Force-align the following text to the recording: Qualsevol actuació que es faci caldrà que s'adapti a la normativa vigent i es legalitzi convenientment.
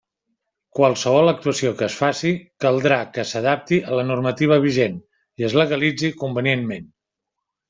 Qualsevol 0.77 1.31
actuació 1.31 1.73
que 1.81 1.85
es 1.87 1.97
faci 1.99 2.31
caldrà 2.65 2.97
que 3.17 3.27
s'adapti 3.33 3.79
a 3.91 4.01
la 4.01 4.07
normativa 4.13 4.59
vigent 4.65 4.97
i 5.43 5.47
es 5.51 5.55
legalitzi 5.63 6.13
convenientment. 6.25 6.91